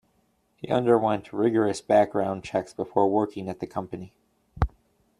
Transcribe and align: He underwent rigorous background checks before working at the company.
He 0.55 0.67
underwent 0.69 1.31
rigorous 1.31 1.79
background 1.79 2.43
checks 2.43 2.73
before 2.73 3.07
working 3.07 3.47
at 3.49 3.59
the 3.59 3.67
company. 3.67 4.11